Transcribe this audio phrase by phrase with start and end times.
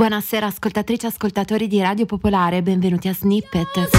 [0.00, 3.90] Buonasera ascoltatrici e ascoltatori di Radio Popolare, benvenuti a Snippet.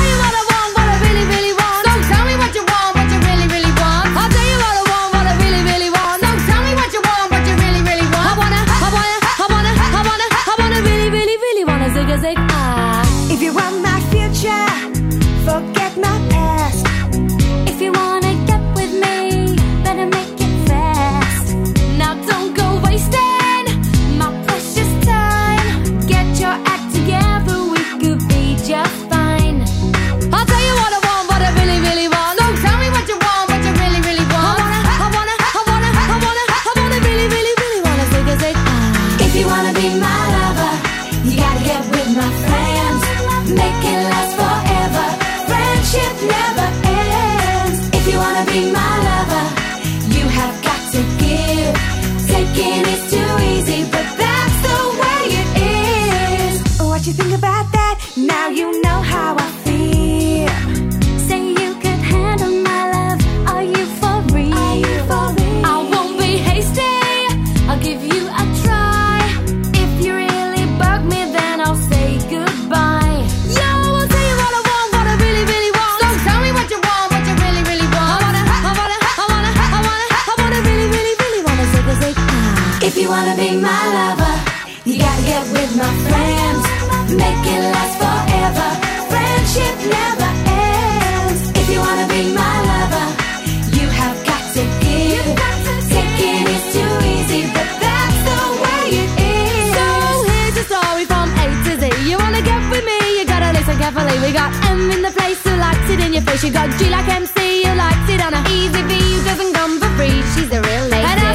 [103.72, 104.20] so carefully.
[104.20, 106.44] We got M in the place who likes it in your face.
[106.44, 109.80] You got G like MC who likes it on a Easy V who doesn't come
[109.80, 110.22] for free.
[110.34, 111.31] She's a real lady.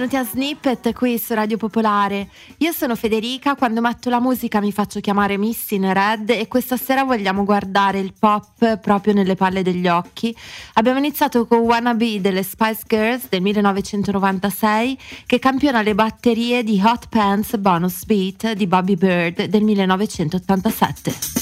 [0.00, 2.30] benvenuti a Snippet qui su Radio Popolare.
[2.58, 6.78] Io sono Federica, quando metto la musica mi faccio chiamare Miss in Red e questa
[6.78, 10.34] sera vogliamo guardare il pop proprio nelle palle degli occhi.
[10.74, 16.80] Abbiamo iniziato con Wanna Be delle Spice Girls del 1996 che campiona le batterie di
[16.82, 21.40] Hot Pants Bonus Beat di Bobby Bird del 1987.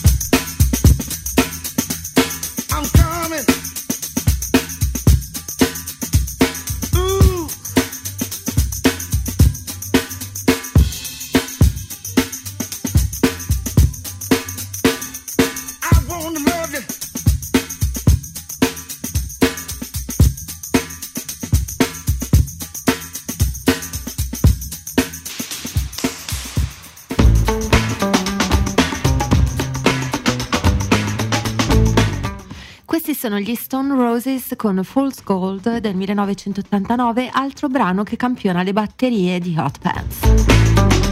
[33.19, 39.41] sono gli Stone Roses con False Gold del 1989, altro brano che campiona le batterie
[39.41, 41.08] di Hot Pants.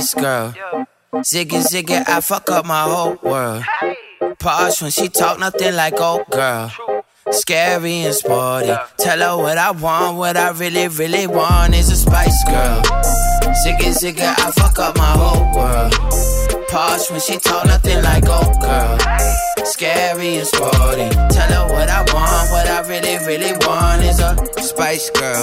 [0.00, 0.54] Spice girl.
[1.14, 3.64] Ziggy ziggy, I fuck up my whole world.
[4.38, 6.72] Pause when she talk, nothing like old girl.
[7.30, 8.72] Scary and sporty.
[8.98, 12.82] Tell her what I want, what I really, really want is a spice girl.
[13.64, 15.92] Ziggy ziggy, I fuck up my whole world.
[16.68, 18.98] Pause when she talk, nothing like old girl.
[19.70, 21.08] Scary and sporty.
[21.34, 25.42] Tell her what I want, what I really, really want is a spice girl.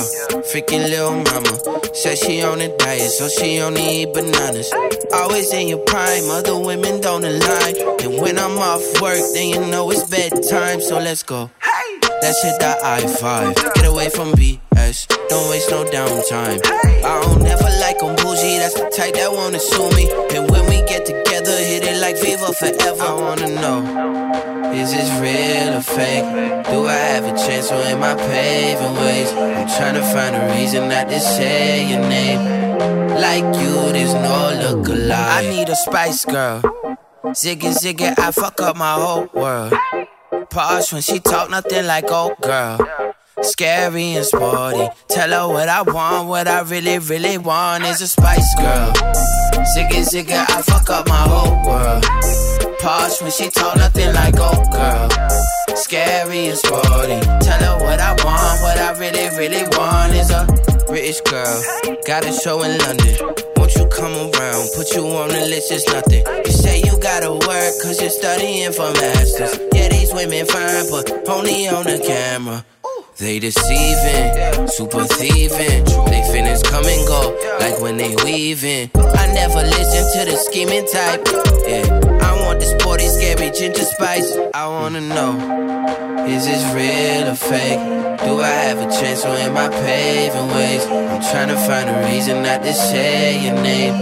[0.52, 1.94] Freaking little mama.
[1.94, 4.72] Said she on a diet, so she only eat bananas.
[5.14, 7.76] Always in your prime, other women don't align.
[8.02, 11.50] And when I'm off work, then you know it's bedtime, so let's go.
[12.22, 13.56] Let's hit that I 5.
[13.76, 15.08] Get away from BS.
[15.30, 16.60] Don't waste no downtime.
[16.66, 18.58] I don't never like 'em bougie.
[18.58, 20.10] That's the type that wanna sue me.
[20.36, 23.04] And when we get together, hit it like Viva forever.
[23.04, 24.17] I wanna know.
[24.78, 26.24] Is this real or fake?
[26.70, 29.32] Do I have a chance or am I paving ways?
[29.32, 32.42] I'm trying to find a reason not to say your name.
[33.10, 35.18] Like you, there's no look alike.
[35.18, 36.62] I need a spice girl.
[37.34, 39.74] Ziggy ziggy, I fuck up my whole world.
[40.52, 42.78] Pause when she talk, nothing like old girl.
[43.42, 44.88] Scary and sporty.
[45.10, 48.94] Tell her what I want, what I really, really want is a spice girl.
[49.76, 52.04] Sick Ziggy ziggy, I fuck up my whole world.
[52.80, 55.10] Pause when she talk, nothing like old girl.
[55.76, 57.20] Scary and sporty.
[57.46, 60.46] Tell her what I want, what I really, really want is a
[60.88, 61.64] British girl.
[62.08, 63.18] Got a show in London.
[63.56, 64.70] Won't you come around?
[64.76, 66.26] Put you on the list, it's nothing.
[66.46, 69.60] You say you gotta work, cause you're studying for masters.
[69.74, 72.66] Yeah, these women fine, but only on the camera.
[73.20, 75.84] They deceiving, super thieving.
[76.06, 78.92] They finish come and go, like when they weaving.
[78.94, 81.26] I never listen to the scheming type.
[81.68, 84.38] Yeah, I want the sporty, scary ginger spice.
[84.54, 85.34] I wanna know,
[86.28, 87.80] is this real or fake?
[88.22, 90.86] Do I have a chance or am I paving ways?
[90.86, 93.98] I'm trying to find a reason not to say your name.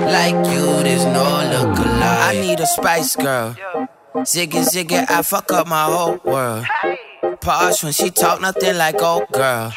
[0.00, 2.36] Like you, there's no look alike.
[2.36, 3.56] I need a spice girl.
[4.18, 6.64] Ziggy ziggy, I fuck up my whole world.
[7.44, 9.70] Pause when she talk, nothing like old girl.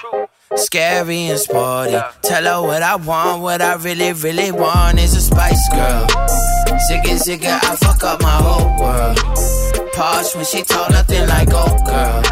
[0.56, 1.98] Scary and sporty.
[2.22, 6.08] Tell her what I want, what I really, really want is a spice girl.
[6.88, 9.18] Sick and ziggy, I fuck up my whole world.
[9.92, 12.24] Pause when she talk, nothing like old girl.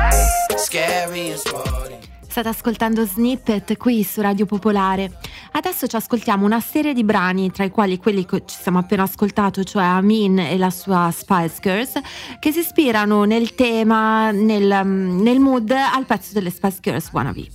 [0.58, 1.96] Scary and sporty.
[2.36, 5.20] State ascoltando Snippet qui su Radio Popolare.
[5.54, 9.04] Adesso ci ascoltiamo una serie di brani, tra i quali quelli che ci siamo appena
[9.04, 11.94] ascoltato, cioè Amin e la sua Spice Girls,
[12.39, 17.48] che si ispirano nel tema, nel, nel mood al pezzo delle Spice Girls Wannabe.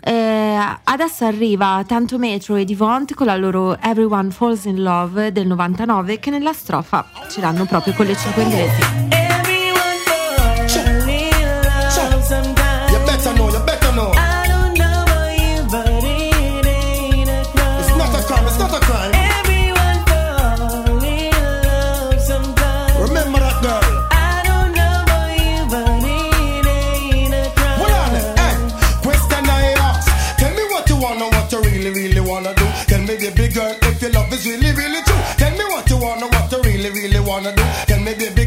[0.00, 5.48] Eh, adesso arriva Tanto Metro e Divont con la loro Everyone Falls in Love del
[5.48, 9.19] 99 che nella strofa ce l'hanno proprio con le cinque inglesi.
[38.18, 38.39] Me, baby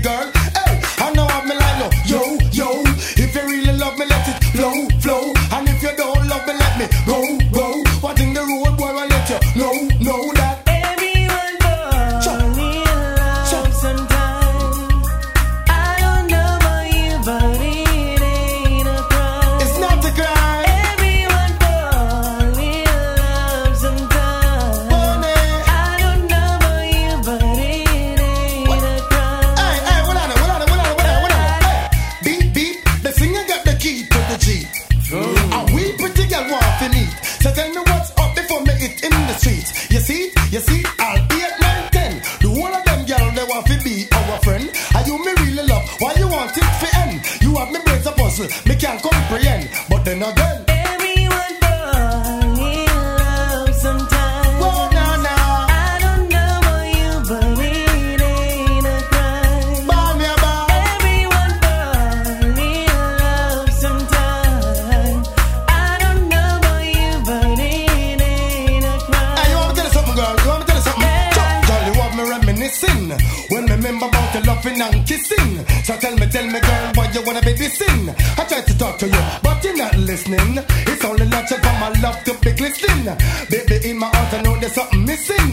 [74.83, 75.65] and kissing.
[75.83, 78.09] So tell me, tell me, girl, why you wanna be dissing?
[78.39, 80.59] I tried to talk to you, but you're not listening.
[80.91, 83.15] It's only natural for my love to be glistening.
[83.49, 85.51] Baby, in my heart, I know there's something missing.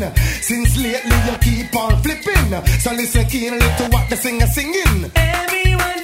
[0.48, 2.50] Since lately, you keep on flipping.
[2.80, 5.10] So listen keenly to what the singer singing.
[5.14, 6.00] Everyone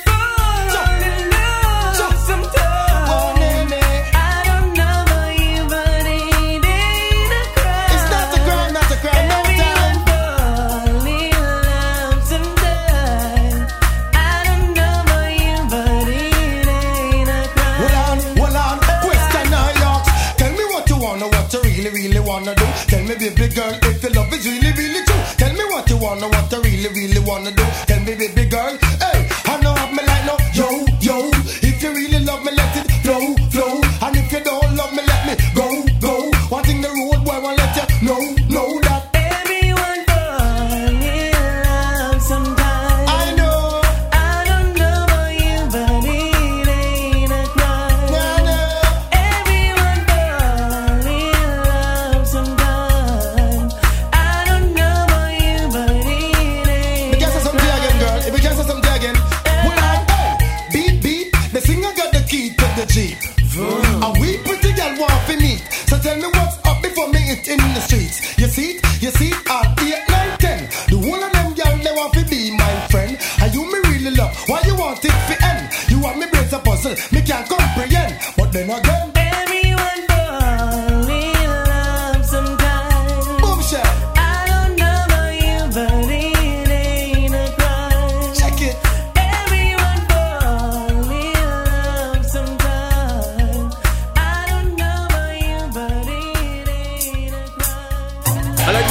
[22.36, 22.66] wanna do.
[22.86, 25.22] Tell me, baby girl, if the love is really, really true.
[25.40, 27.64] Tell me what you wanna, what you really, really wanna do.
[27.88, 29.25] Tell me, baby girl, hey,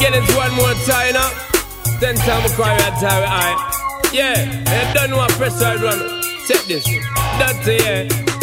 [0.05, 1.29] get it one more time now.
[1.99, 4.11] Ten time I cry that time I.
[4.13, 5.99] Yeah, and done what pressure run.
[6.47, 6.85] Check this.
[7.39, 8.35] That's it, yeah.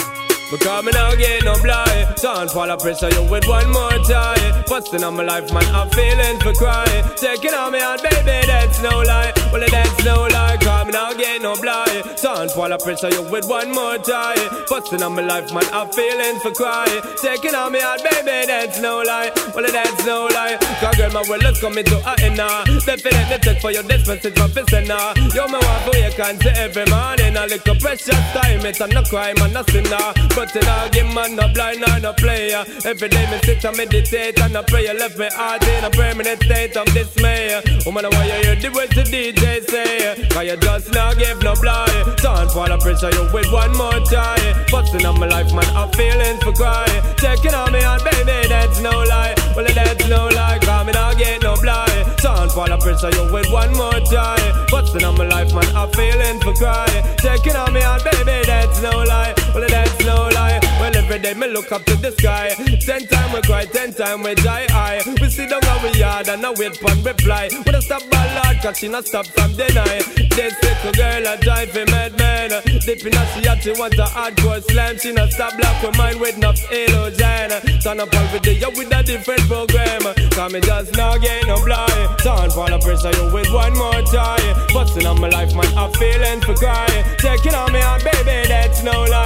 [0.50, 4.62] Because me now get no blind Don't fall a pressure you with one more time
[4.68, 8.82] Busting on my life man I'm feeling for crying Taking on me out baby that's
[8.82, 11.91] no lie Well that's no lie Cause me now get no blind
[12.22, 14.38] Don't fall a pressure you with one more time
[14.70, 18.78] Busting on my life man I'm feeling for crying Taking on me out baby that's
[18.78, 19.32] no lie.
[19.52, 20.56] Well that's no lie.
[20.78, 24.34] Cause girl my world is coming to a end now Definitely check for your dispensing
[24.34, 27.36] professor now You me want for you can say every morning.
[27.36, 31.12] A little precious time it's a no crime and a sinner But in a game
[31.12, 32.62] man no blind or no player.
[32.86, 36.40] Every day me sit and meditate and I pray Left me heart in a permanent
[36.44, 37.60] state of dismay.
[37.84, 40.28] Woman why you hear the words the DJ say.
[40.30, 44.38] Cause you just not give no blind Don't fall pressure you with one more try
[44.70, 46.86] Busting on my life man I'm feeling for cry.
[47.16, 49.34] Taking on me heart baby that's no lie.
[49.56, 52.16] Well that's no lie Cause me not get no blind.
[52.18, 54.38] Don't fall pressure you with one more try
[54.70, 56.88] Busting on my life man I'm feeling for cry.
[57.18, 59.34] Taking on me heart baby that's no lie.
[59.54, 60.61] Well that's no lie
[61.02, 62.50] every day me look up to the sky.
[62.80, 64.66] Ten time we cry, ten time we die.
[64.70, 67.48] I We sit down on we yard and I wait for reply.
[67.64, 70.02] When I stop by Lord cause she not stop from deny
[70.36, 72.50] This little girl a drive a madman.
[72.86, 74.98] Deep in her she had she want a hardcore slam.
[74.98, 77.50] She not stop black with mine with enough illusion.
[77.82, 80.02] Turn up with the yo with a different program.
[80.30, 82.18] Cause me just not get no blind.
[82.22, 84.38] Turn for the pressure you with one more try
[84.72, 86.86] Busting on my life man I'm feeling for cry
[87.18, 89.21] Taking on me heart baby that's no lie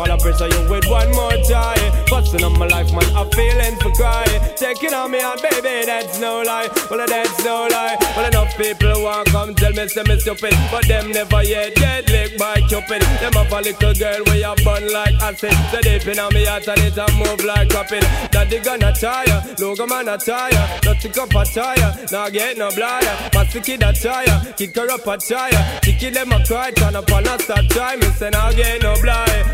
[0.00, 1.76] For the pressure you with one more try
[2.08, 4.24] Busting on my life man I'm feeling for cry.
[4.56, 6.72] Taking on me heart baby that's no lie.
[6.90, 8.00] Well that's no lie.
[8.16, 10.56] Well enough people want come tell me say me stupid.
[10.72, 13.02] But them never yet get licked by Cupid.
[13.20, 15.52] Them have a little girl where you burn like acid.
[15.68, 19.44] So deep in on me heart and it a move like rapid Daddy gonna tire,
[19.60, 20.80] logo man a tire.
[20.80, 24.74] Not to up a tire, now get no blinder Pass the kid a tire, kick
[24.76, 25.80] her up a tire.
[25.84, 28.94] Chicky them a cry, turn up and a start try Me say now get no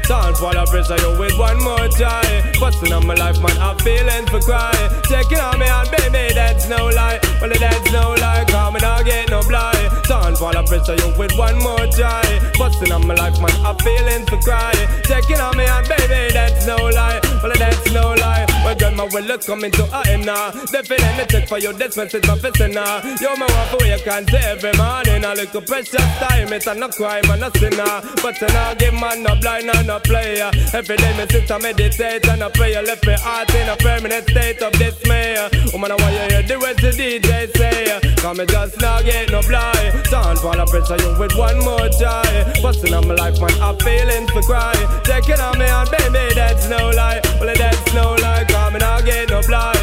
[0.06, 3.78] Sound for the pressure you with one more try Busting on my life man, I'm
[3.78, 4.74] feeling for cry
[5.04, 9.02] Taking on me on baby, that's no lie Well that's no lie, cause me now
[9.02, 12.22] get no blind Sound for the pressure you with one more try
[12.58, 14.72] Busting on my life, man, I'm feeling for cry.
[15.04, 17.20] Checking on me, and baby, that's no lie.
[17.42, 18.55] Well, that's no lie.
[18.66, 20.50] Well, grandma, well, let's come into a now.
[20.50, 22.98] Definitely check for you, this message, my fist now.
[23.22, 25.22] Yo, my wife, you can't say every morning.
[25.22, 28.02] A little precious time, it's a no crime and a sinner.
[28.20, 30.50] But you know, give man no blind and no player.
[30.74, 32.74] Every day, me sit and meditate and I pray.
[32.74, 35.48] I left my heart in a permanent state of dismay.
[35.72, 38.16] Woman, I want you hear the words the DJ say.
[38.16, 40.06] Come me just now get no blind.
[40.08, 42.26] Sound for the pressure you with one more try.
[42.60, 44.74] Busting on my life, man, I'm feeling for cry.
[45.06, 47.20] Checking on me and baby, that's no lie.
[47.38, 48.55] Well, that's no lie.
[48.56, 49.78] Come me now get no blind.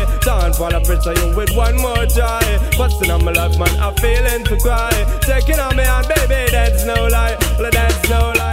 [0.57, 2.41] For the pressure you with one more try.
[2.77, 4.91] Busting on my life, man, I'm feeling for cry.
[5.21, 7.37] Checking on me and baby, that's no lie.
[7.59, 8.52] Well, that's no lie.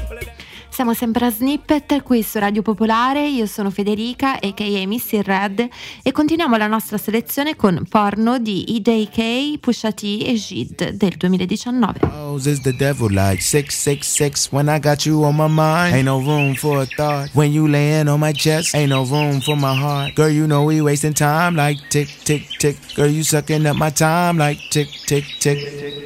[0.71, 4.87] Siamo sempre a Snippet qui su Radio Popolare, io sono Federica a.k.a.
[4.87, 5.67] Missy Red
[6.01, 11.99] e continuiamo la nostra selezione con Porno di IDK, Pusha T e Jid del 2019.
[12.03, 15.93] Hoes is the devil like 666 when I got you on my mind.
[15.93, 18.73] Ain't no room for a thought when you laying on my chest.
[18.73, 20.15] Ain't no room for my heart.
[20.15, 22.77] Girl, you know we wasting time like tick, tick, tick.
[22.95, 26.01] Girl, you sucking up my time like tick, tick, tick.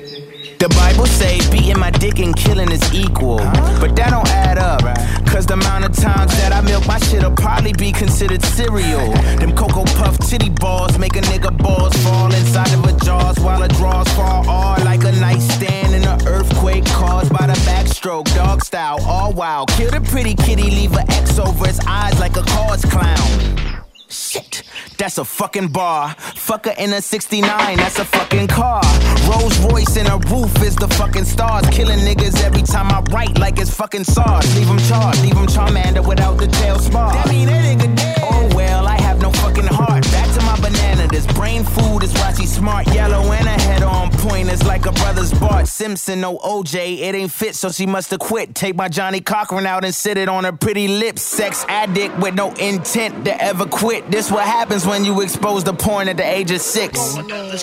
[0.58, 3.38] The Bible say beating my dick and killing is equal.
[3.80, 4.82] But that don't add up.
[5.28, 9.12] Cause the amount of times that I milk my shit'll probably be considered cereal.
[9.40, 13.62] Them Cocoa Puff titty balls make a nigga balls fall inside of a jaws while
[13.62, 18.34] the draws fall all like a nightstand in an earthquake caused by the backstroke.
[18.36, 19.70] Dog style, all wild.
[19.70, 23.82] Kill the pretty kitty, leave a X over his eyes like a cause clown.
[24.10, 24.64] Shit,
[24.98, 26.10] that's a fucking bar.
[26.16, 28.82] Fucker in a 69, that's a fucking car.
[29.30, 31.68] Rolls Royce in a roof is the fucking stars.
[31.70, 34.56] Killing niggas every time I write like it's fucking SARS.
[34.56, 37.14] Leave him charged, leave him Charmander without the tail spar.
[37.14, 38.20] That mean that nigga dead.
[38.24, 40.04] Oh well, I have no fucking heart.
[40.12, 41.08] Back to my banana.
[41.08, 42.88] This brain food is why she smart.
[42.94, 44.50] Yellow and a head on point.
[44.50, 47.00] It's like a brother's Bart Simpson, no OJ.
[47.00, 48.56] It ain't fit, so she must have quit.
[48.56, 51.22] Take my Johnnie Cochran out and sit it on her pretty lips.
[51.22, 54.10] Sex addict with no intent to ever quit.
[54.12, 57.16] This what happens when you expose the porn at the age of six.
[57.16, 57.58] I hit with the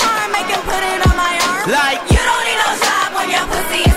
[0.00, 1.70] charm, make put it on my arm.
[1.70, 3.89] Like You don't need no job when your pussy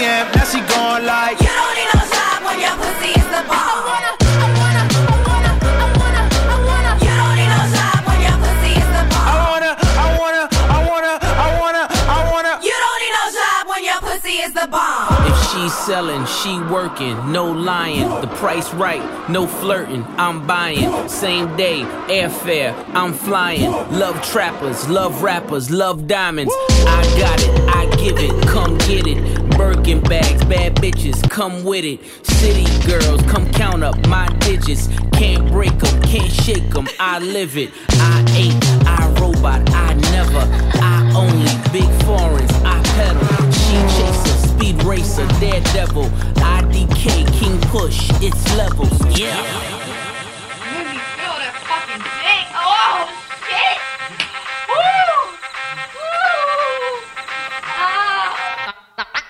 [0.00, 1.40] shot, Now she gone like.
[1.40, 3.58] You don't need no job when your pussy is the bomb.
[3.58, 6.92] I wanna, I wanna, I wanna, I wanna, I wanna.
[7.04, 9.48] You don't need no job when your pussy is the I bomb.
[9.50, 12.52] wanna, I wanna, I wanna, I wanna, I wanna.
[12.62, 15.26] You don't need no job when your pussy is the bomb.
[15.30, 18.08] If she's selling, she working, no lying.
[18.20, 21.08] The price right, no flirting, I'm buying.
[21.08, 23.70] Same day, airfare, I'm flying.
[23.98, 26.52] Love trappers, love rappers, love diamonds.
[26.86, 29.37] I got it, I give it, come get it.
[29.58, 31.98] Birkin bags, bad bitches, come with it.
[32.24, 34.86] City girls, come count up my digits.
[35.12, 37.70] Can't break them, can't shake them, I live it.
[37.90, 40.44] I ain't, I robot, I never.
[40.80, 43.20] I only, big foreigns, I pedal.
[43.50, 46.04] She chaser, speed racer, daredevil.
[46.38, 49.77] IDK, King Push, it's levels, yeah.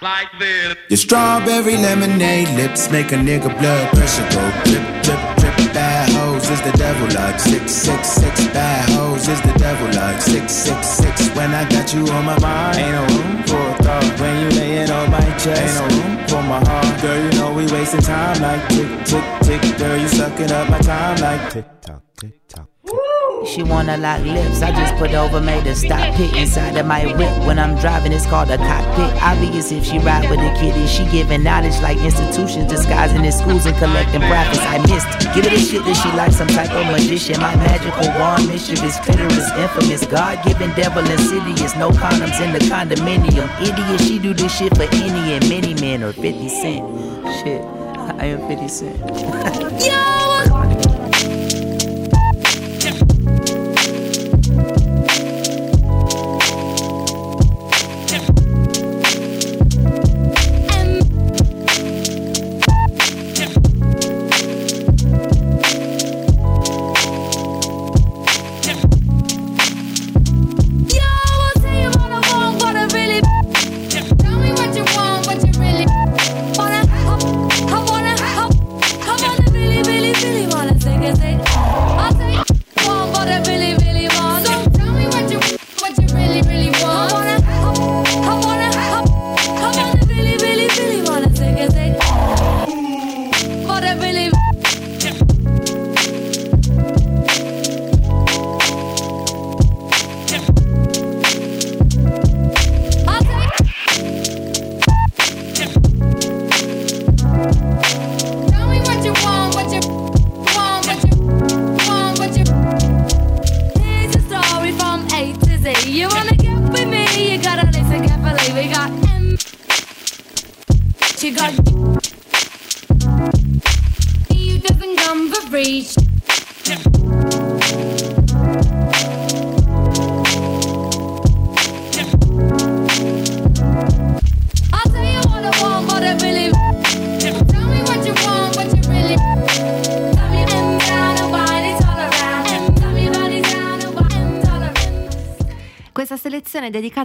[0.01, 5.75] Your strawberry lemonade lips make a nigga blood pressure go drip, drip, drip.
[5.75, 8.47] Bad hoes is the devil like six, six, six.
[8.49, 11.29] Bad hoes is the devil like six, six, six.
[11.37, 14.21] When I got you on my mind, ain't no room for a thought.
[14.21, 17.03] When you laying on my chest, ain't no room for my heart.
[17.03, 19.79] Girl, you know we wasting time like tick, tick, tick.
[19.79, 22.69] Girl, you sucking up my time like tick tock, tick tock.
[23.47, 24.63] She wanna lock lips.
[24.63, 27.47] I just put over, made her stop it inside of my whip.
[27.47, 29.23] When I'm driving, it's called a cockpit.
[29.23, 30.87] Obvious if she ride with a kitty.
[30.87, 34.61] She giving knowledge like institutions, disguising in schools and collecting profits.
[34.61, 35.09] I missed.
[35.35, 37.41] Give her the shit that she like some type of magician.
[37.41, 40.07] My magical wand, mischievous, clitoris, infamous.
[40.07, 41.77] God given devil insidious.
[41.77, 43.49] No condoms in the condominium.
[43.61, 46.85] Idiot, she do this shit for any and many men or 50 cent.
[47.41, 47.63] Shit,
[48.19, 48.99] I am 50 cent.
[50.28, 50.28] You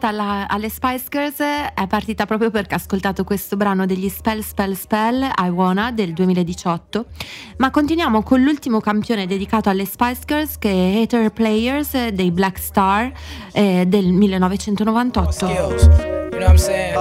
[0.03, 4.41] dedicata alla- alle Spice Girls è partita proprio perché ho ascoltato questo brano degli Spell
[4.41, 7.05] Spell Spell I Wanna del 2018,
[7.57, 12.59] ma continuiamo con l'ultimo campione dedicato alle Spice Girls che è Hater Players dei Black
[12.59, 13.11] Star
[13.53, 15.31] eh, del 1998.
[15.31, 15.83] skills.
[15.83, 16.95] You know what I'm saying?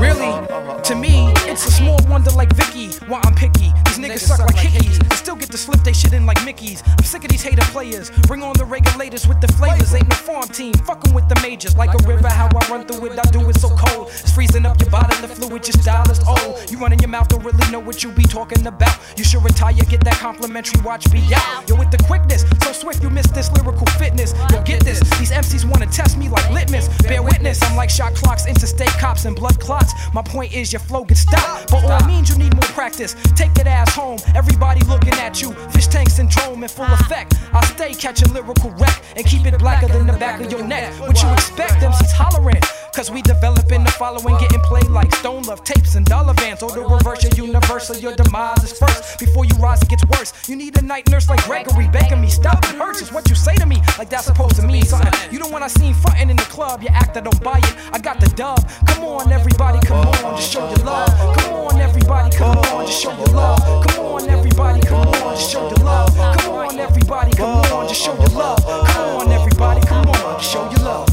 [0.00, 0.34] Really,
[0.82, 2.88] to me, it's a small wonder like Vicky.
[3.06, 3.72] Why I'm picky.
[4.02, 4.98] Niggas suck like hickeys.
[4.98, 6.82] and Still get to slip they shit in like Mickey's.
[6.86, 8.10] I'm sick of these hater players.
[8.26, 9.94] Bring on the regulators with the flavors.
[9.94, 10.74] Ain't no farm team.
[10.74, 11.76] Fucking with the majors.
[11.76, 13.18] Like a river, how I run through it.
[13.18, 14.08] I do it so cold.
[14.08, 15.14] It's freezing up your body.
[15.22, 15.78] The fluid just
[16.10, 16.70] is old.
[16.70, 18.96] You running your mouth, don't really know what you be talking about.
[19.16, 21.68] You should retire, get that complimentary watch be out.
[21.68, 24.34] Yo, with the quickness, so swift you miss this lyrical fitness.
[24.50, 25.00] Yo, get this.
[25.18, 26.88] These MCs wanna test me like litmus.
[27.02, 29.92] Bear witness, I'm like shot clocks, interstate cops, and blood clots.
[30.12, 31.70] My point is your flow gets stopped.
[31.70, 33.14] But all means you need more practice.
[33.34, 34.18] Take that ass home.
[34.34, 35.52] Everybody looking at you.
[35.70, 37.34] Fish tank syndrome in full effect.
[37.52, 40.92] I stay catching lyrical wreck and keep it blacker than the back of your neck.
[41.00, 41.82] What you expect?
[41.82, 42.62] MCs hollering.
[42.94, 46.62] Cause we developing the following, getting played like Stone Love tapes and dollar vans.
[46.62, 49.18] Or the reverse, your universal, your demise is first.
[49.18, 50.32] Before you rise, it gets worse.
[50.46, 52.28] You need a night nurse like Gregory begging me.
[52.28, 53.00] Stop, it hurts.
[53.00, 55.12] It's what you say to me, like that's supposed to mean something.
[55.32, 57.74] You don't wanna see frontin' in the club, you act, I don't buy it.
[57.92, 58.60] I got the dub.
[58.86, 61.08] Come on, everybody, come on, just show your love.
[61.38, 63.71] Come on, everybody, come on, just show your love.
[63.80, 66.14] Come on, everybody, come on, just show your love.
[66.16, 68.62] Come on, everybody, come on, just show your love.
[68.64, 71.08] Come on, everybody, come on, just show your love.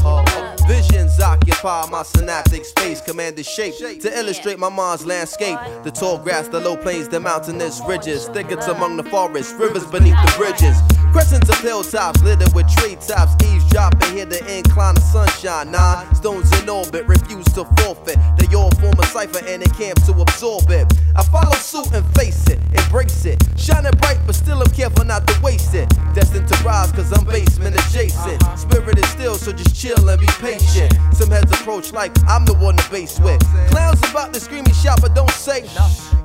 [0.68, 5.58] Visions occupy my synaptic space, commanded shape to illustrate my mind's landscape.
[5.82, 10.14] The tall grass, the low plains, the mountainous ridges, thickets among the forests, rivers beneath
[10.24, 10.76] the bridges.
[11.12, 15.72] Crescents of hilltops littered with tree tops, eavesdropping here the incline of sunshine.
[15.72, 18.16] Nine stones in orbit, refuse to forfeit.
[18.38, 20.86] They all form a cipher and encamp to absorb it.
[21.16, 21.56] I follow
[31.92, 33.40] like I'm the one to base with.
[33.70, 35.64] Clowns about to scream and shout, but don't say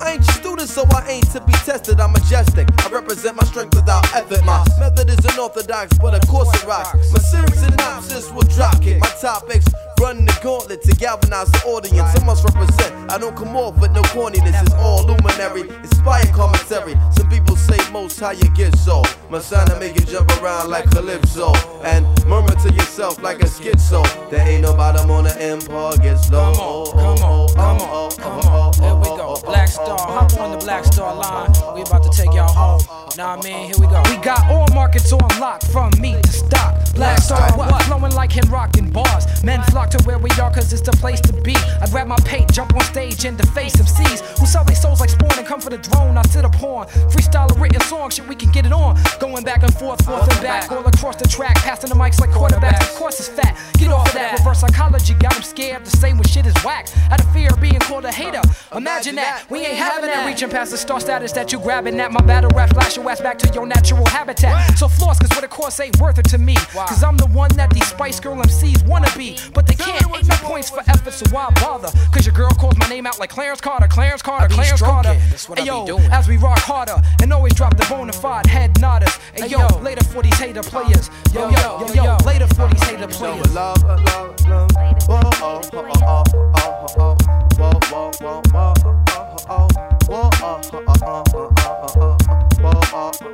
[0.02, 2.00] I ain't your student, so I ain't to be tested.
[2.00, 2.68] I'm majestic.
[2.84, 4.44] I represent my strength without effort.
[4.46, 7.12] My method is unorthodox, but of course it rocks.
[7.12, 9.00] My serious synopsis will drop kick.
[9.00, 9.66] My topics
[10.00, 12.10] run the gauntlet to galvanize the audience.
[12.20, 13.12] I must represent.
[13.12, 14.62] I don't come off with no corniness.
[14.62, 16.96] It's all luminary, inspired commentary.
[17.12, 19.04] Some people say most how you get so.
[19.30, 21.54] My son, I make you jump around like Calypso
[21.84, 24.04] and murmur to yourself like a schizo.
[24.30, 26.92] There ain't no bottom on the empire gets low.
[26.92, 28.72] Come on, come on, come on.
[28.74, 29.05] We go.
[29.44, 31.52] Black Star, hop on the Black Star line.
[31.76, 32.82] We about to take y'all home.
[33.18, 34.02] Nah, man, here we go.
[34.10, 36.76] We got all markets on lock from meat to stock.
[36.96, 37.82] Black Star, what?
[37.84, 39.26] Flowing like him rocking bars.
[39.44, 41.56] Men flock to where we are cause it's the place to be.
[41.82, 45.10] I grab my paint, jump on stage and deface MCs who sell their souls like
[45.10, 46.18] spawn and come for the drone.
[46.18, 48.98] I sit upon freestyle a written song, shit, we can get it on.
[49.20, 52.32] Going back and forth, forth and back, all across the track, passing the mics like
[52.32, 52.82] quarterbacks.
[52.82, 53.58] Of course it's fat.
[53.78, 54.40] Get off of that.
[54.40, 56.88] Reverse psychology got them scared to say when shit is whack.
[57.12, 58.42] Out of fear of being called a hater.
[58.76, 59.35] Imagine that.
[59.50, 60.26] We ain't having that.
[60.26, 62.12] Reaching past the star status that you grabbing at.
[62.12, 64.78] My battle rap flash your ass back to your natural habitat.
[64.78, 66.56] So floss, cause what a course ain't worth it to me.
[66.74, 69.38] Cause I'm the one that these Spice Girl MCs wanna be.
[69.54, 70.04] But they can't.
[70.16, 71.90] Ain't no points for effort, so why bother?
[72.14, 75.04] Cause your girl calls my name out like Clarence Carter, Clarence Carter, Clarence stroking.
[75.04, 75.20] Carter.
[75.30, 76.12] That's what I Hey, be yo, doing.
[76.12, 79.18] as we rock harder and always drop the bona fide head nodders.
[79.34, 81.10] Hey yo, later for these hater players.
[81.34, 83.54] Yo, yo, yo, yo, later for these hater players.
[83.54, 84.72] Love, love, love.
[85.08, 86.24] Whoa, oh, oh, oh, oh,
[86.56, 87.18] oh, oh.
[87.58, 88.95] Whoa, whoa, whoa, whoa,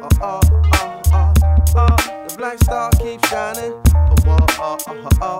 [0.01, 0.39] oh, oh,
[0.73, 1.31] oh, oh,
[1.75, 1.95] oh.
[2.27, 3.73] The black star keeps shining.
[3.93, 5.39] Oh, oh, oh, oh, oh,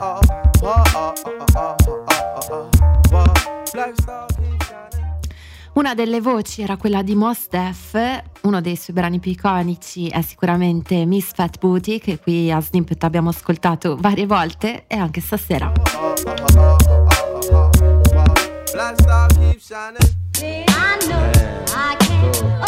[0.00, 0.20] oh.
[0.60, 1.76] Oh, oh, oh, oh, oh,
[2.50, 2.70] oh,
[3.12, 3.24] oh.
[3.72, 5.06] Black star keeps shining.
[5.74, 10.22] Una delle voci era quella di Mos Def, uno dei suoi brani più iconici è
[10.22, 15.70] sicuramente Miss Fat Booty, che qui a Snippet abbiamo ascoltato varie volte e anche stasera.
[18.72, 20.16] Black star keeps shining.
[20.40, 21.30] I know
[21.74, 22.67] I can't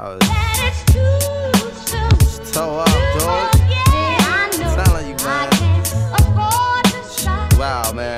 [0.00, 0.20] I was
[2.52, 2.88] toe up,
[5.02, 5.50] you, man.
[7.58, 8.16] Wow, man.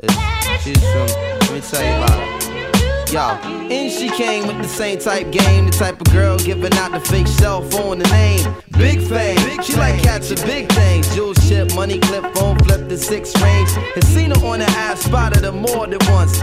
[0.00, 2.26] It's, she's from, let me tell you about her.
[3.10, 3.20] Yo,
[3.70, 7.00] and she came with the same type game, the type of girl giving out the
[7.00, 8.54] fake cell phone, the name.
[8.72, 11.14] Big fame, she like catching big things.
[11.14, 13.70] Jewel ship, money clip, phone flip the six range.
[13.94, 16.42] And seen her on the ass, spotted her more than once.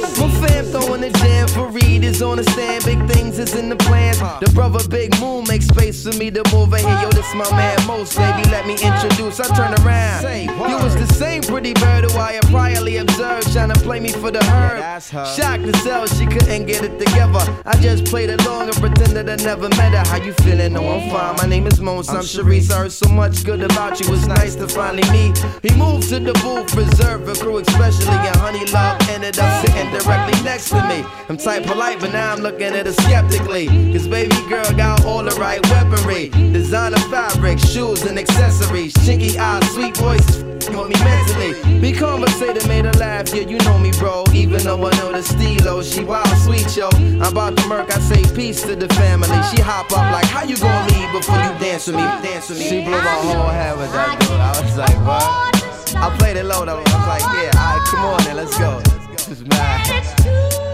[0.00, 2.84] My fam throwing the jam for Reed is on the stand.
[2.84, 4.18] Big things is in the plans.
[4.18, 7.00] The brother Big Moon makes space for me to move in here.
[7.02, 8.48] Yo, this my man Mos, baby.
[8.50, 9.40] Let me introduce.
[9.40, 10.22] I turn around.
[10.70, 14.10] You was the same pretty bird who I had priorly observed, trying to play me
[14.10, 15.02] for the herd.
[15.02, 17.44] Shocked to sell, she couldn't get it together.
[17.64, 20.04] I just played along and pretended I never met her.
[20.08, 20.72] How you feeling?
[20.74, 21.36] No, I'm fine.
[21.36, 22.08] My name is Mos.
[22.08, 22.70] I'm Sharice.
[22.70, 24.12] I heard so much good about you.
[24.14, 25.38] It's nice to finally meet.
[25.62, 28.16] He moved to the booth, reserved for crew, especially.
[28.28, 31.04] And Honey Love ended up sitting directly next to me.
[31.28, 33.66] I'm tight polite, but now I'm looking at her skeptically.
[33.92, 36.28] Cause baby girl got all the right weaponry.
[36.28, 38.92] Designer fabric, shoes and accessories.
[38.94, 41.80] Chinky eyes, sweet voice, with me mentally.
[41.80, 44.24] Be conversated, made her laugh, yeah, you know me, bro.
[44.32, 46.88] Even though I know the stilo, she wild, sweet, yo.
[46.92, 49.28] I'm about to murk, I say peace to the family.
[49.50, 52.02] She hop up like, how you gonna leave before you dance with me?
[52.02, 52.68] Dance with me.
[52.68, 54.30] She blew my whole head with that dude.
[54.30, 55.64] I was like, what?
[55.96, 56.76] I played it low though.
[56.76, 58.93] I was like, yeah, alright, come on then, let's go.
[59.26, 60.04] This is mad.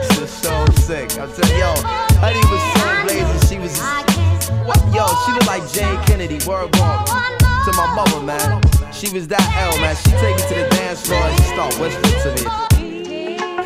[0.02, 1.16] This is so sick.
[1.20, 1.72] I'm telling yo,
[2.18, 3.48] Honey was so blazing.
[3.48, 3.78] She was?
[4.92, 6.44] Yo, she looked like Jayne Kennedy.
[6.44, 7.06] Word bomb.
[7.06, 8.60] To my mother, man.
[8.92, 9.94] She was that L, man.
[9.94, 12.99] She take me to the dance floor and she start whispering to me.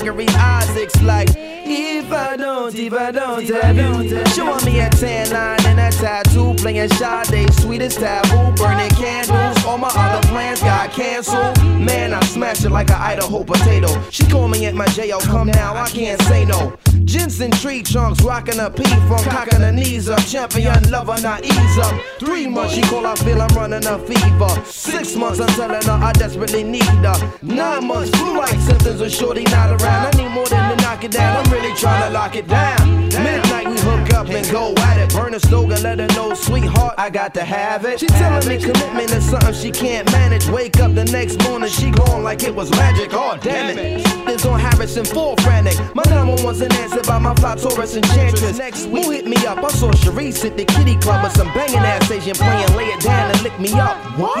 [0.00, 4.24] Gregory Isaacs like, If I don't, if I don't have you.
[4.28, 9.62] Showing me a tan line and a tattoo, playing Sade, sweetest taboo, burning candles.
[9.66, 11.62] All my other plans got canceled.
[11.78, 13.88] Man, I smashed it like an Idaho potato.
[14.10, 16.78] She call me at my jail, come now, I can't say no.
[17.04, 20.24] Jensen tree trunks, rocking a P from cocking her knees up.
[20.24, 21.94] Champion lover, not ease up.
[22.18, 24.64] Three months, she call, I feel I'm running a fever.
[24.64, 27.38] Six months, I'm telling her I desperately need her.
[27.42, 29.89] Nine months, flu like symptoms of shorty not around.
[29.90, 33.08] I need more than to knock it down, I'm really trying to lock it down.
[33.08, 35.12] Midnight, we hook up and go at it.
[35.12, 38.00] Burn a slogan, let her know, sweetheart, I got to have it.
[38.00, 40.48] She telling me commitment is something she can't manage.
[40.48, 43.10] Wake up the next morning, she gone like it was magic.
[43.12, 44.02] Oh, damn it.
[44.28, 45.76] It's on Harrison, full frantic.
[45.94, 48.58] My number one's an answer by my fly Taurus enchantress.
[48.58, 49.58] Next week, who hit me up?
[49.58, 53.00] I saw Sharice at the kitty club with some banging ass Asian playing, lay it
[53.00, 53.96] down and lick me up.
[54.18, 54.38] What?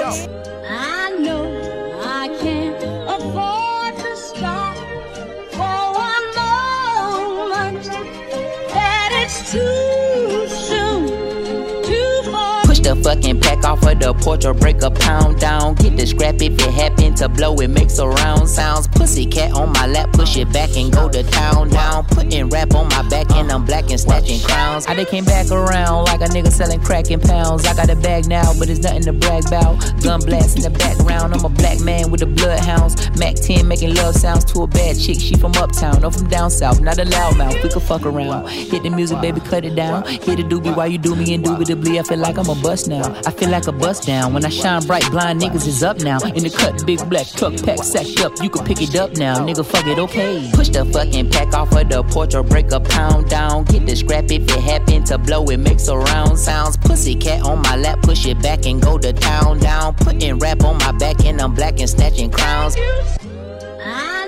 [0.68, 0.99] I
[9.52, 10.09] That
[13.02, 15.74] fucking pack off of the porch or break a pound down.
[15.74, 18.88] Get the scrap if it happen to blow, it makes a round sounds.
[18.88, 22.04] Pussy cat on my lap, push it back and go to town down.
[22.06, 24.86] Putting rap on my back and I'm black and snatching crowns.
[24.86, 27.66] I they came back around like a nigga selling crack in pounds.
[27.66, 29.78] I got a bag now, but it's nothing to brag about.
[30.02, 32.96] Gun blast in the background, I'm a black man with the bloodhounds.
[33.18, 35.18] Mac 10 making love sounds to a bad chick.
[35.18, 37.62] She from uptown, no from down south, not a loudmouth.
[37.62, 38.48] We could fuck around.
[38.48, 40.06] Hit the music, baby, cut it down.
[40.06, 41.98] Hit the doobie while you do me indubitably.
[41.98, 43.14] I feel like I'm a bust now.
[43.24, 44.34] I feel like a bust down.
[44.34, 46.18] When I shine bright, blind niggas is up now.
[46.20, 48.32] In the cut, big black truck pack sacked up.
[48.42, 49.64] You can pick it up now, nigga.
[49.64, 50.50] Fuck it, okay.
[50.52, 53.64] Push the fucking pack off of the porch or break a pound down.
[53.64, 55.44] Get the scrap if it happen to blow.
[55.46, 56.76] It makes a round sounds.
[56.76, 59.94] Pussy cat on my lap, push it back and go to town down.
[59.94, 62.76] Putting rap on my back and I'm black and snatching crowns.
[63.82, 64.19] I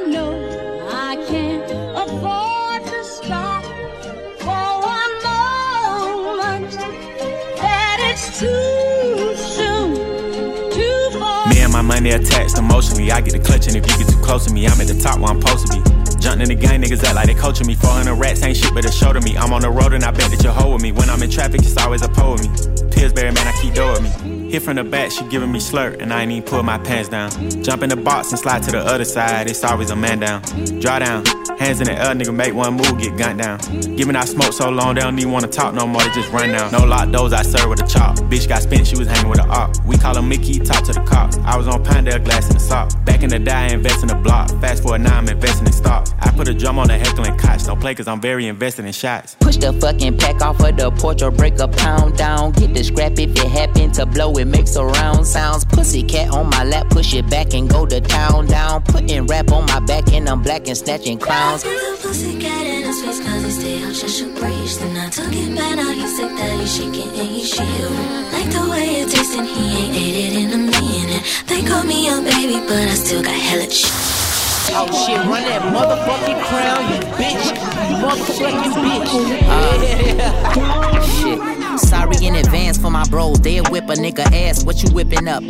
[12.03, 13.13] Me and attached emotionally.
[13.13, 14.99] I get the clutch, and if you get too close to me, I'm at the
[14.99, 16.19] top where I'm supposed to be.
[16.19, 17.77] Jumping in the gang, niggas act like they coaching me.
[17.77, 19.37] 400 rats ain't shit but a show to me.
[19.37, 20.91] I'm on the road and I bet that you're hoe with me.
[20.91, 22.91] When I'm in traffic, it's always a pole with me.
[22.91, 24.51] Pillsbury, man, I keep dough with me.
[24.51, 27.09] Hit from the back, she giving me slurp, and I ain't even pull my pants
[27.09, 27.31] down.
[27.63, 30.43] Jump in the box and slide to the other side, it's always a man down.
[30.81, 31.25] Draw down,
[31.63, 33.59] hands in the air, nigga, make one move, get gunned down.
[33.97, 36.51] Giving out smoke so long, they don't even wanna talk no more, they just run
[36.51, 36.73] down.
[36.73, 38.17] No lock doors, I serve with a chop.
[38.31, 39.71] Bitch got spent, she was hanging with a op.
[39.87, 41.39] We call her Mickey, talk to the cops.
[41.39, 42.91] I was on Pinedale, glass in the sock.
[43.05, 44.51] Back in the day, I invest in the block.
[44.61, 46.13] Fast forward now, I'm investing in stocks.
[46.21, 47.67] I put a drum on the heckling cots.
[47.67, 49.37] Don't play cause I'm very invested in shots.
[49.41, 52.53] Push the fucking pack off of the porch or break a pound down.
[52.53, 55.65] Get the scrap if it happen to blow, it makes a round sounds.
[55.65, 58.83] Pussy cat on my lap, push it back and go to town down.
[58.83, 61.19] Putting rap on my back and I'm black and snatching
[61.61, 62.01] crowns.
[62.03, 65.57] Pussycat in his face cause he stay out just should breach Then I took it
[65.57, 67.93] back, now he's sick that he's shaking and he's shield
[68.33, 71.85] Like the way it tastes and he ain't ate it in a minute They call
[71.85, 74.12] me a baby but I still got hella ch-
[74.71, 77.47] Oh shit, run that motherfucking crown, you bitch.
[77.89, 79.13] You motherfucking bitch.
[79.49, 81.79] Uh, shit.
[81.81, 83.41] Sorry in advance for my bros.
[83.41, 84.65] They'll whip a nigga ass.
[84.65, 85.43] What you whipping up?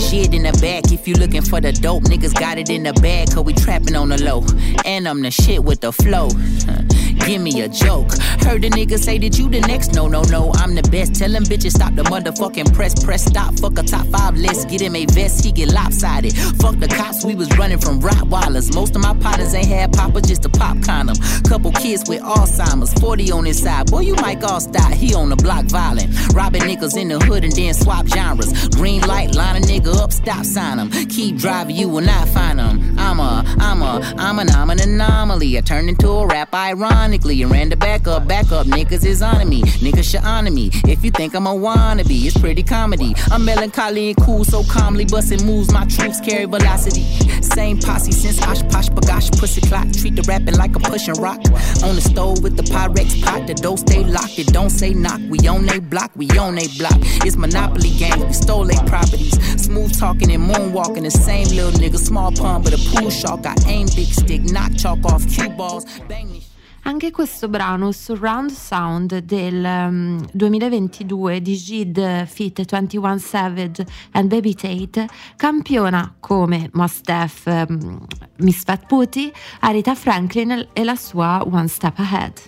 [0.00, 0.92] Shit in the back.
[0.92, 3.32] If you looking for the dope, niggas got it in the bag.
[3.34, 4.44] Cause we trapping on the low.
[4.84, 6.28] And I'm the shit with the flow.
[7.26, 8.10] Give me a joke.
[8.44, 9.94] Heard the nigga say that you the next.
[9.94, 10.52] No, no, no.
[10.54, 11.14] I'm the best.
[11.14, 13.02] Tell them bitches stop the motherfucking press.
[13.02, 13.58] Press stop.
[13.58, 14.68] Fuck a top five list.
[14.68, 15.44] Get him a vest.
[15.44, 16.36] He get lopsided.
[16.60, 17.24] Fuck the cops.
[17.24, 18.74] We was running from Rottweilers.
[18.74, 21.16] Most of my partners ain't had papa, just a pop condom.
[21.48, 22.92] Couple kids with Alzheimer's.
[23.00, 23.90] 40 on his side.
[23.90, 24.92] Boy, you might all stop.
[24.92, 26.14] He on the block violent.
[26.34, 28.68] Robbing niggas in the hood and then swap genres.
[28.68, 30.90] Green light, line a nigga up, stop sign him.
[31.08, 32.87] Keep driving, you will not find him.
[33.08, 35.56] I'm a, I'm a, I'm an, I'm an anomaly.
[35.56, 38.66] I turned into a rap ironically and ran the back up, back up.
[38.66, 39.62] Niggas is on me.
[39.62, 40.68] Niggas should honor me.
[40.86, 43.14] If you think I'm a wannabe, it's pretty comedy.
[43.30, 45.72] I'm melancholy and cool, so calmly busting moves.
[45.72, 47.00] My troops carry velocity.
[47.40, 49.90] Same posse since Osh Posh Bagash Pussy Clock.
[49.92, 51.40] Treat the rapping like I'm pushing rock.
[51.82, 53.46] On the stove with the Pyrex pot.
[53.46, 54.38] The door stay locked.
[54.38, 55.20] It don't say knock.
[55.30, 56.10] We on they block.
[56.14, 56.98] We on they block.
[57.24, 58.20] It's Monopoly game.
[58.26, 59.32] We stole they properties.
[59.64, 61.04] Smooth talking and moonwalking.
[61.04, 61.96] The same little nigga.
[61.98, 63.46] Small pun, but a pool shark.
[63.46, 64.42] I aim big stick.
[64.42, 65.84] Knock chalk off cue balls.
[66.08, 66.42] Bang me.
[66.88, 74.54] Anche questo brano, Surround Sound del um, 2022 di Jid Fit 21 Savage and Baby
[74.54, 77.98] Tate, campiona come Mos Def, um,
[78.38, 79.30] Miss Fat Putty,
[79.60, 82.40] Arita Franklin e la sua One Step Ahead.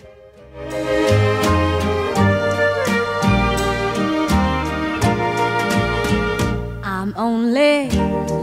[6.83, 7.89] I'm only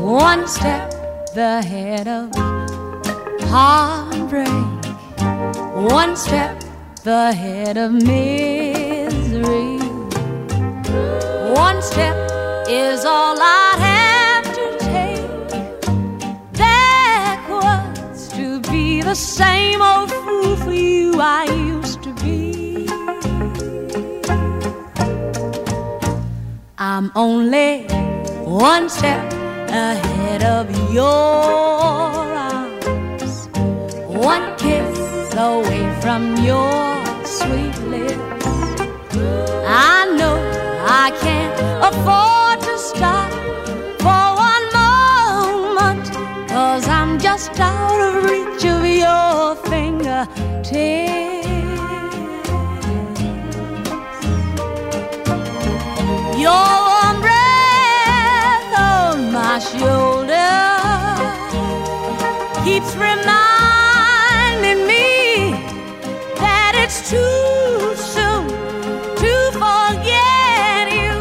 [0.01, 0.98] one step
[1.37, 2.31] ahead of
[3.51, 4.49] heartbreak,
[5.91, 6.63] one step
[7.05, 9.79] ahead of misery.
[11.55, 12.17] One step
[12.69, 15.53] is all I'd have to take
[16.53, 22.89] backwards to be the same old fool for you I used to be.
[26.79, 27.85] I'm only
[28.45, 29.38] one step
[29.71, 31.05] ahead of your
[32.43, 33.49] arms,
[34.07, 38.47] one kiss away from your sweet lips.
[39.67, 40.37] I know
[40.87, 41.55] I can't
[41.89, 43.31] afford to stop
[44.05, 46.11] for one moment,
[46.49, 51.38] cause I'm just out of reach of your fingertips.
[62.89, 65.53] Keeps reminding me
[66.37, 68.49] that it's too soon
[69.17, 71.17] to forget you.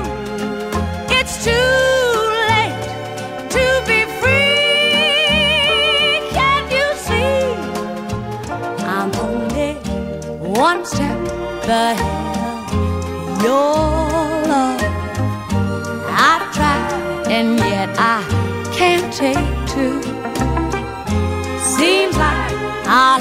[1.17, 1.51] It's too
[2.51, 2.83] late
[3.55, 5.49] to be free.
[6.31, 7.41] Can't you see?
[8.85, 9.73] I'm only
[10.39, 11.19] one step
[11.67, 12.75] ahead
[13.45, 13.96] of
[22.99, 23.19] I'll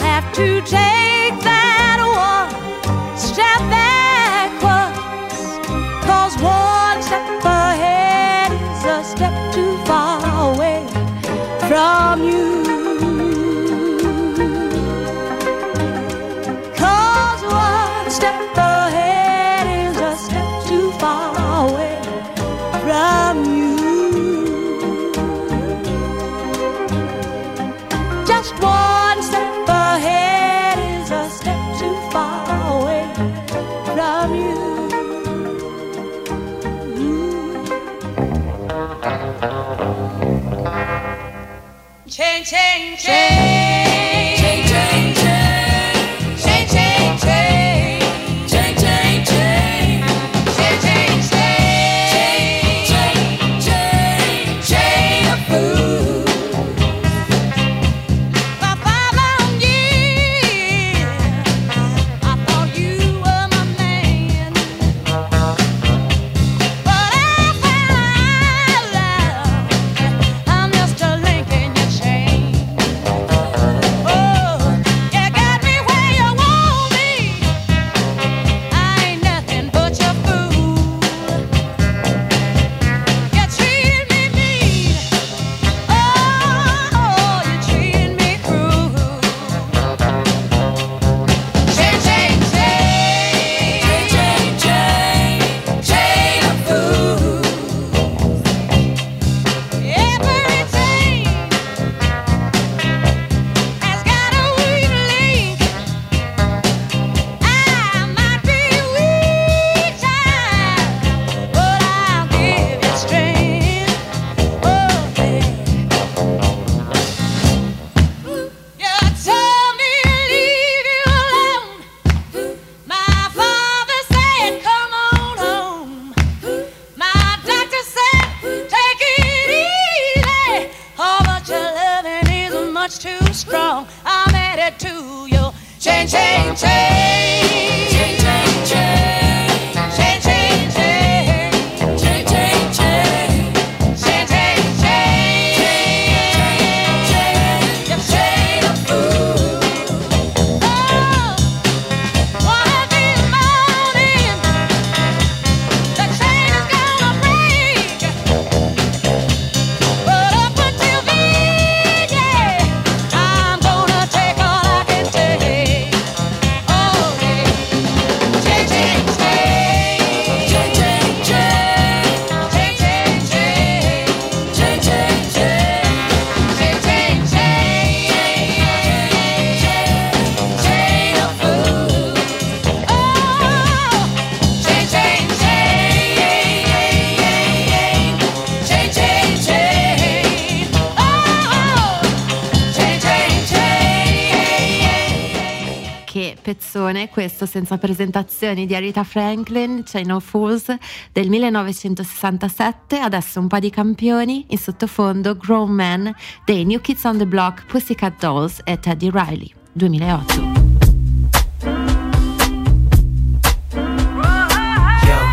[197.27, 200.72] questo senza presentazioni di Aretha Franklin, Chain of Fools
[201.11, 206.14] del 1967, adesso un po' di campioni, in sottofondo Grown Man
[206.45, 210.35] dei New Kids on the Block, Pussycat Dolls e Teddy Riley, 2008.
[210.35, 210.43] Yo,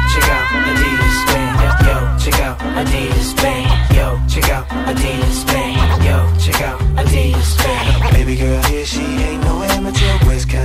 [0.09, 1.59] check out Adidas band.
[1.85, 3.69] Yo, check out Adidas band.
[3.93, 6.03] Yo, check out Adidas band.
[6.03, 8.13] Yo, check out Adidas band.
[8.13, 9.52] Baby girl here, she ain't no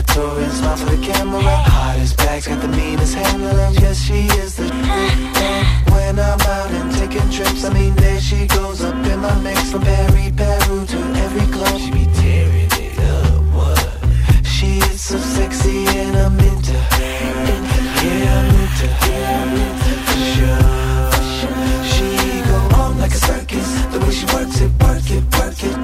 [0.09, 0.37] amateur.
[0.37, 1.43] Waist smile for the camera.
[1.43, 3.75] Hottest bags, got the meanest handling.
[3.75, 8.47] Yes, she is the and when I'm out and taking trips, I mean there she
[8.47, 11.81] goes up in my mix from Paris, Peru to every club.
[11.81, 13.43] She be tearing it up.
[13.55, 14.47] What?
[14.47, 17.09] She is so sexy and I'm into her.
[18.05, 19.49] Yeah, I'm into her.
[20.07, 20.89] For sure.
[21.93, 22.09] She
[22.49, 23.69] go on like a circus.
[23.93, 25.77] The way she works it, work it, work it.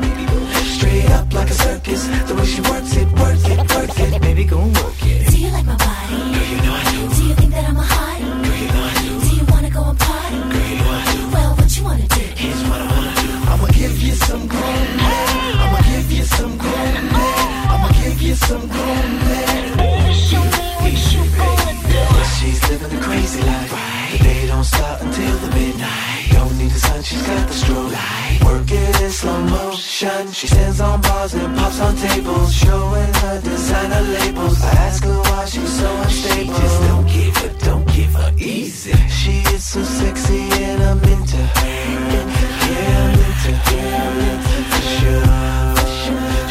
[0.76, 2.06] Straight up like a circus.
[2.28, 3.73] The way she works it, work it, work it.
[4.34, 5.30] Baby, go and work it.
[5.30, 6.10] Do you like my body?
[6.10, 6.93] Girl, you know I
[34.04, 34.62] labels.
[34.62, 36.54] I ask her why she's so unstable.
[36.54, 38.92] She just don't give her, don't give her easy.
[39.08, 41.66] She is so sexy and I'm into her.
[42.70, 44.42] Yeah, I'm into her.
[44.70, 45.44] For sure.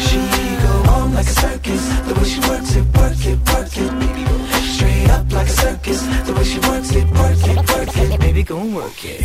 [0.06, 0.18] She
[0.64, 1.82] go on like a circus.
[2.06, 3.90] The way she works it, work it, work it.
[4.00, 4.24] Baby,
[4.74, 6.00] straight up like a circus.
[6.26, 8.20] The way she works it, work it, work it.
[8.20, 9.23] Baby, go and work it.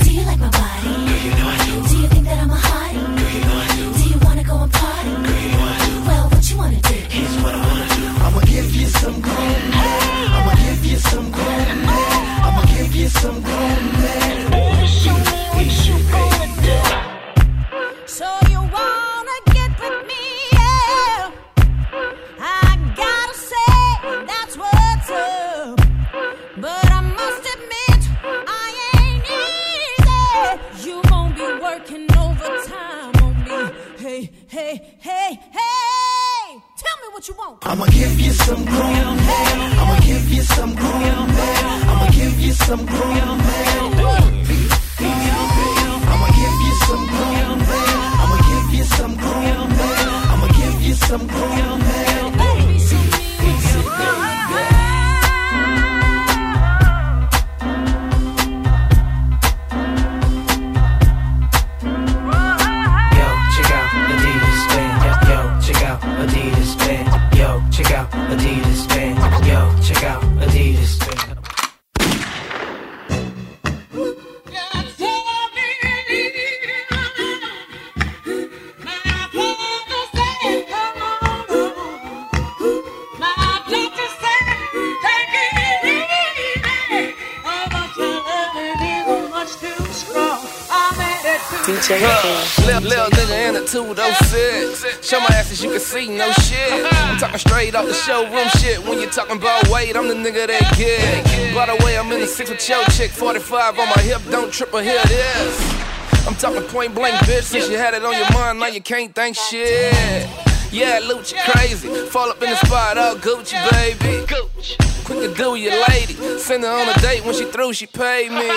[93.71, 95.07] 206.
[95.07, 96.91] Show my ass as you can see, no shit.
[96.91, 98.83] I'm talking straight off the showroom shit.
[98.83, 101.53] When you talking about weight, I'm the nigga that get.
[101.53, 103.11] By the way, I'm in the six with your chick.
[103.11, 106.27] 45 on my hip, don't trip or hear this.
[106.27, 107.43] I'm talking point blank, bitch.
[107.43, 110.27] Since you had it on your mind, now you can't think shit.
[110.71, 111.89] Yeah, loot you crazy.
[112.07, 114.88] Fall up in the spot, all Gucci, baby.
[115.09, 116.13] Quick to do your lady.
[116.37, 118.47] Send her on a date when she through, she paid me.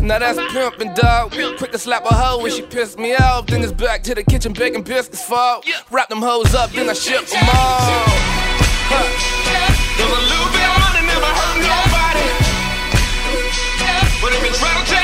[0.00, 1.32] Now that's a pimpin', dog.
[1.58, 3.48] Quick to slap a hoe when she pissed me off.
[3.48, 5.64] Then it's back to the kitchen baking biscuits fall.
[5.90, 8.06] Wrap them hoes up, then I ship them all.
[8.86, 9.02] Huh.
[9.98, 12.26] A little bit of money never hurt nobody.
[14.22, 14.99] But if you try to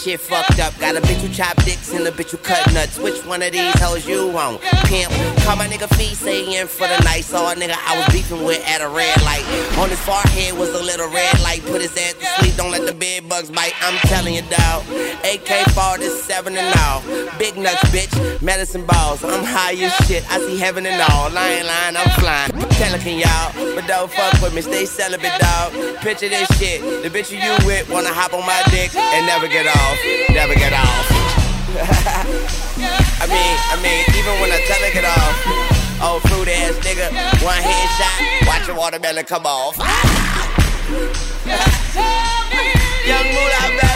[0.00, 0.72] shit, fucked up.
[0.78, 2.98] Got a bitch who chop dicks and a bitch who cut nuts.
[2.98, 4.60] Which one of these hoes you want?
[4.88, 5.12] Pimp,
[5.44, 7.24] call my nigga fee, say in for the night.
[7.24, 9.44] Saw a nigga I was beefing with at a red light.
[9.78, 11.62] On his forehead was a little red light.
[11.66, 13.74] Put his ass to sleep, don't let the bed bugs bite.
[13.82, 14.84] I'm telling you, dog.
[15.24, 17.02] AK 47 and all.
[17.38, 18.14] Big nuts, bitch.
[18.40, 19.22] Medicine balls.
[19.22, 20.24] I'm high as shit.
[20.30, 21.36] I see heaven and all.
[21.36, 22.52] I ain't lying, I'm flying.
[22.80, 23.52] Pelican, y'all.
[23.74, 25.72] But don't fuck with me, stay celibate, dog.
[26.00, 26.80] Picture this shit.
[27.02, 29.98] The bitch you with wanna hop on my dick and never get off off,
[30.30, 31.06] never get off.
[33.22, 35.34] I mean, I mean, even when I tell her get off,
[36.02, 37.10] oh, old fruit ass nigga,
[37.44, 39.76] one hand shot, watch the watermelon come off.
[43.06, 43.89] Young Moolah,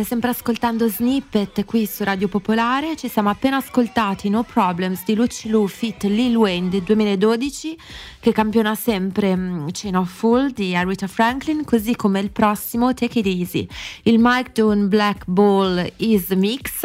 [0.00, 5.14] state sempre ascoltando Snippet qui su Radio Popolare, ci siamo appena ascoltati No Problems di
[5.14, 7.78] Luci Lu Fit Lil Wayne del 2012
[8.20, 13.20] che campiona sempre mm, Chain of Full di Aretha Franklin, così come il prossimo Take
[13.20, 13.66] It Easy,
[14.04, 16.84] il Mike Dune Black Ball Is Mix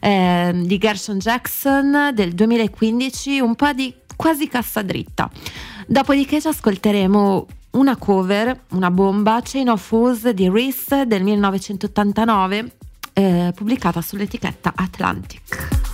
[0.00, 5.30] eh, di Gershon Jackson del 2015, un po' di quasi cassa dritta.
[5.86, 7.46] Dopodiché ci ascolteremo
[7.76, 12.72] una cover, una bomba, Chain of Fools di Reese del 1989,
[13.12, 15.85] eh, pubblicata sull'etichetta Atlantic.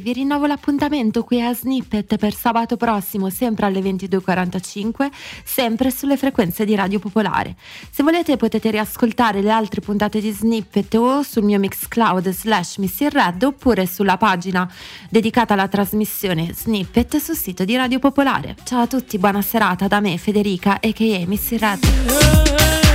[0.00, 5.08] Vi rinnovo l'appuntamento qui a Snippet per sabato prossimo, sempre alle 22.45,
[5.44, 7.56] sempre sulle frequenze di Radio Popolare.
[7.90, 12.78] Se volete potete riascoltare le altre puntate di Snippet o sul mio Mixcloud slash
[13.08, 14.70] Red oppure sulla pagina
[15.08, 18.56] dedicata alla trasmissione Snippet sul sito di Radio Popolare.
[18.64, 21.26] Ciao a tutti, buona serata da me Federica a.k.a.
[21.26, 22.89] Missy Red.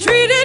[0.00, 0.39] treated